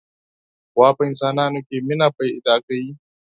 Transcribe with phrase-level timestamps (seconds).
[0.75, 2.89] غوا په انسانانو کې مینه پیدا کوي.